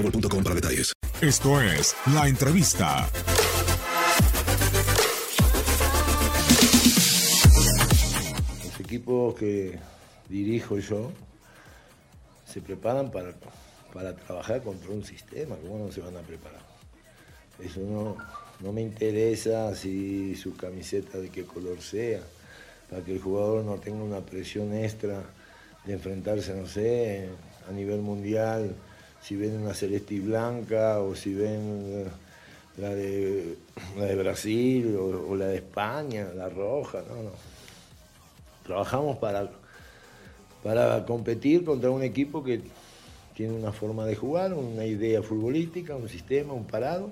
[0.00, 0.92] boostmobile.com para detalles.
[1.20, 3.08] Esto es La Entrevista.
[8.64, 9.78] Los equipos que
[10.28, 11.12] dirijo yo
[12.46, 13.34] se preparan para,
[13.92, 16.62] para trabajar contra un sistema, ¿cómo no se van a preparar?
[17.62, 18.16] Eso no,
[18.60, 22.20] no me interesa si su camiseta de qué color sea,
[22.88, 25.22] para que el jugador no tenga una presión extra
[25.84, 27.28] de enfrentarse, no sé,
[27.68, 28.74] a nivel mundial,
[29.22, 32.06] si ven una celeste y blanca o si ven eh,
[32.78, 33.56] la de,
[33.96, 37.30] la de Brasil o, la de España, la roja, no, no.
[38.64, 39.50] Trabajamos para,
[40.62, 42.62] para competir contra un equipo que
[43.34, 47.10] tiene una forma de jugar, una idea futbolística, un sistema, un parado,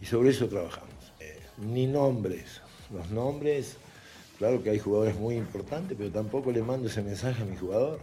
[0.00, 0.90] y sobre eso trabajamos.
[1.20, 2.60] Eh, ni nombres,
[2.92, 3.76] los nombres,
[4.38, 8.00] claro que hay jugadores muy importantes, pero tampoco le mando ese mensaje a mi jugador.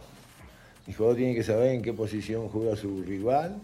[0.90, 3.60] Mi jugador tiene que saber en qué posición juega su rival,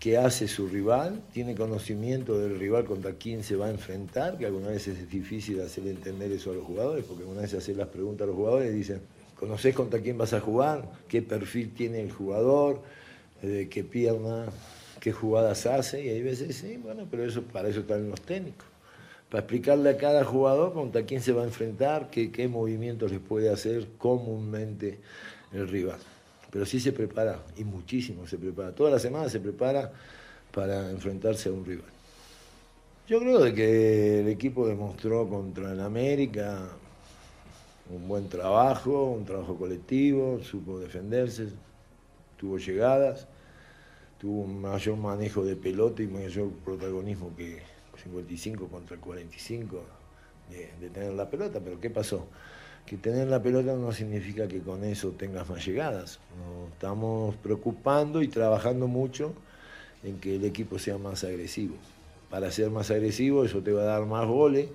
[0.00, 4.46] qué hace su rival, tiene conocimiento del rival contra quién se va a enfrentar, que
[4.46, 7.88] algunas veces es difícil hacer entender eso a los jugadores, porque algunas veces hacer las
[7.88, 9.02] preguntas a los jugadores dicen,
[9.38, 10.90] ¿conoces contra quién vas a jugar?
[11.08, 12.80] ¿Qué perfil tiene el jugador?
[13.42, 14.46] Eh, ¿Qué pierna?
[14.98, 16.02] ¿Qué jugadas hace?
[16.02, 18.66] Y hay veces, sí, bueno, pero eso para eso están los técnicos.
[19.28, 23.20] Para explicarle a cada jugador contra quién se va a enfrentar, qué, qué movimientos les
[23.20, 25.00] puede hacer comúnmente
[25.52, 25.98] el rival
[26.52, 28.74] pero sí se prepara, y muchísimo se prepara.
[28.74, 29.90] Toda la semana se prepara
[30.52, 31.90] para enfrentarse a un rival.
[33.08, 36.68] Yo creo de que el equipo demostró contra el América
[37.88, 41.48] un buen trabajo, un trabajo colectivo, supo defenderse,
[42.36, 43.26] tuvo llegadas,
[44.20, 47.62] tuvo un mayor manejo de pelota y mayor protagonismo que
[48.02, 49.82] 55 contra 45
[50.50, 52.26] de, de tener la pelota, pero ¿qué pasó?
[52.86, 56.18] Que tener la pelota no significa que con eso tengas más llegadas.
[56.38, 59.32] Nos estamos preocupando y trabajando mucho
[60.02, 61.76] en que el equipo sea más agresivo.
[62.30, 64.68] Para ser más agresivo eso te va a dar más goles,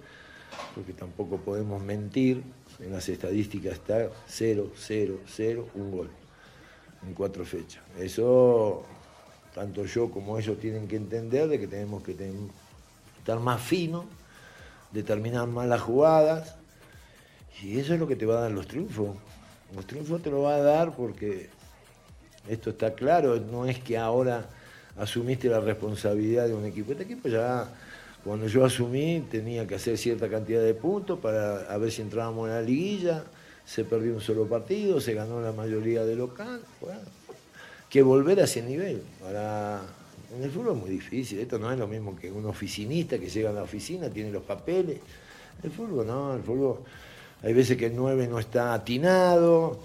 [0.76, 2.44] porque tampoco podemos mentir.
[2.80, 6.10] En las estadísticas está 0, 0, 0, un gol
[7.06, 7.84] en cuatro fechas.
[8.00, 8.84] Eso
[9.56, 12.16] tanto yo como ellos tienen que entender de que tenemos que
[13.18, 14.06] estar más finos,
[14.92, 16.56] determinar más las jugadas
[17.64, 19.16] y eso es lo que te va a dar los triunfos.
[19.76, 21.50] Los triunfos te lo va a dar porque
[22.48, 24.48] esto está claro, no es que ahora
[24.98, 26.92] asumiste la responsabilidad de un equipo.
[26.92, 27.68] Este equipo ya,
[28.24, 32.48] cuando yo asumí, tenía que hacer cierta cantidad de puntos para a ver si entrábamos
[32.48, 33.24] en la liguilla.
[33.66, 36.62] Se perdió un solo partido, se ganó la mayoría de local.
[36.80, 37.02] Bueno,
[37.90, 39.02] que volver a ese nivel.
[39.22, 39.82] Para...
[40.36, 43.30] En el fútbol es muy difícil, esto no es lo mismo que un oficinista que
[43.30, 45.00] llega a la oficina, tiene los papeles.
[45.64, 46.80] El fútbol no, el fútbol
[47.44, 49.80] hay veces que el 9 no está atinado,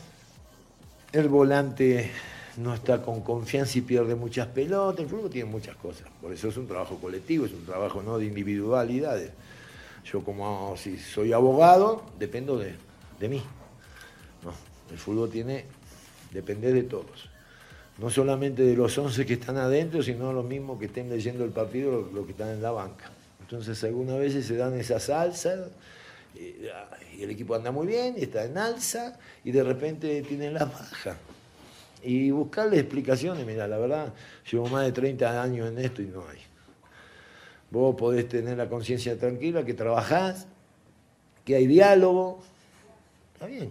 [1.13, 2.11] el volante
[2.57, 6.49] no está con confianza y pierde muchas pelotas, el fútbol tiene muchas cosas, por eso
[6.49, 9.31] es un trabajo colectivo, es un trabajo no de individualidades.
[10.05, 12.75] Yo como si soy abogado, dependo de,
[13.21, 13.43] de mí.
[14.43, 14.53] No,
[14.91, 15.67] el fútbol tiene,
[16.33, 17.31] depende de todos.
[17.99, 21.51] no solamente de los 11 que están adentro, sino los mismos que estén leyendo el
[21.51, 23.11] partido, los que están en la banca.
[23.41, 25.69] Entonces algunas veces se dan esas alzas
[26.35, 31.17] el equipo anda muy bien y está en alza y de repente tienen la baja.
[32.03, 34.13] Y buscarle explicaciones, mira, la verdad,
[34.51, 36.39] llevo más de 30 años en esto y no hay.
[37.71, 40.47] Vos podés tener la conciencia tranquila, que trabajás,
[41.45, 42.43] que hay diálogo.
[43.35, 43.71] Está bien,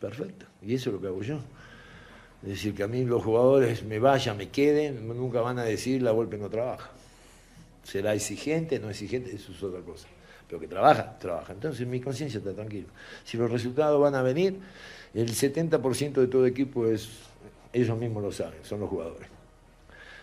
[0.00, 0.46] perfecto.
[0.62, 1.38] Y eso es lo que hago yo.
[2.42, 6.02] Es decir, que a mí los jugadores me vayan, me queden, nunca van a decir
[6.02, 6.90] la golpe no trabaja.
[7.84, 10.08] Será exigente, no exigente, eso es otra cosa.
[10.52, 11.54] Pero que trabaja, trabaja.
[11.54, 12.84] Entonces mi conciencia está tranquila.
[13.24, 14.58] Si los resultados van a venir,
[15.14, 17.08] el 70% de todo equipo es,
[17.72, 19.28] ellos mismos lo saben, son los jugadores.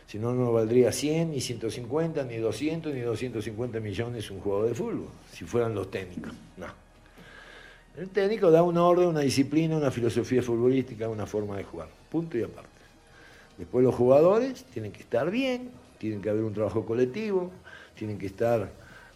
[0.06, 4.76] Si no, no valdría 100, ni 150, ni 200, ni 250 millones un jugador de
[4.76, 6.32] fútbol, si fueran los técnicos.
[6.58, 6.68] No.
[7.98, 11.88] El técnico da un orden, una disciplina, una filosofía futbolística, una forma de jugar.
[12.12, 12.70] Punto y aparte.
[13.58, 17.50] Después los jugadores tienen que estar bien, tienen que haber un trabajo colectivo,
[17.96, 18.70] tienen que estar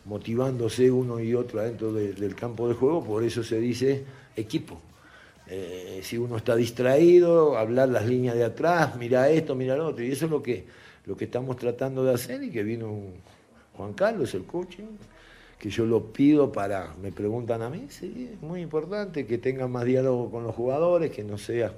[0.06, 4.04] motivándose uno y otro adentro del campo de juego, por eso se dice
[4.36, 4.82] equipo.
[5.48, 10.04] Eh, si uno está distraído, hablar las líneas de atrás, mira esto, mira lo otro,
[10.04, 10.66] y eso es lo que,
[11.06, 12.92] lo que estamos tratando de hacer y que vino
[13.76, 14.98] Juan Carlos, el coaching,
[15.60, 19.72] que yo lo pido para, me preguntan a mí, sí, es muy importante que tengan
[19.72, 21.74] más diálogo con los jugadores, que no sea,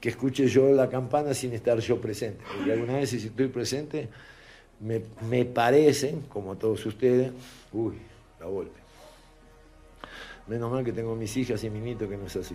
[0.00, 4.08] que escuche yo la campana sin estar yo presente, porque alguna vez si estoy presente,
[4.80, 7.32] me, me parecen, como todos ustedes,
[7.72, 7.94] uy,
[8.40, 8.78] la golpe.
[10.46, 12.54] Menos mal que tengo mis hijas y mi nieto que no es así.